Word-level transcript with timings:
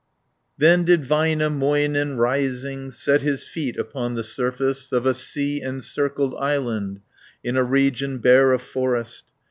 Then 0.57 0.83
did 0.83 1.03
Väinämöinen, 1.03 2.17
rising, 2.17 2.89
Set 2.89 3.21
his 3.21 3.43
feet 3.43 3.77
upon 3.77 4.15
the 4.15 4.23
surface 4.23 4.91
Of 4.91 5.05
a 5.05 5.13
sea 5.13 5.61
encircled 5.61 6.33
island, 6.39 7.01
In 7.43 7.55
a 7.55 7.63
region 7.63 8.17
bare 8.17 8.51
of 8.51 8.63
forest. 8.63 9.25